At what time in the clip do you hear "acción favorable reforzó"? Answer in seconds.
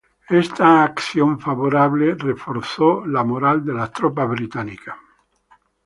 0.83-3.05